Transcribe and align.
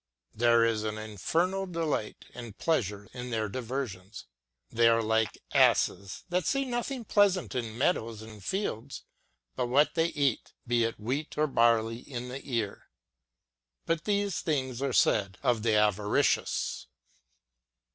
There 0.33 0.65
is 0.65 0.83
an 0.83 0.97
infernal 0.97 1.67
delight 1.67 2.25
and 2.33 2.57
pleasure 2.57 3.07
in 3.13 3.29
their 3.29 3.47
diversions. 3.47 4.25
They 4.71 4.87
are 4.87 5.03
like 5.03 5.37
asses, 5.53 6.23
that 6.29 6.47
see 6.47 6.65
nothing 6.65 7.05
pleasant 7.05 7.53
in 7.53 7.77
meadows 7.77 8.23
and 8.23 8.43
fields 8.43 9.03
but 9.55 9.67
what 9.67 9.93
they 9.93 10.07
eat, 10.07 10.53
be 10.65 10.85
it 10.85 10.99
wheat 10.99 11.37
or 11.37 11.45
barley 11.45 11.99
in 11.99 12.29
the 12.29 12.41
ear. 12.51 12.89
But 13.85 14.05
these 14.05 14.39
things 14.41 14.81
are 14.81 14.91
said 14.91 15.37
of 15.43 15.61
the 15.61 15.75
avaricious. 15.75 16.87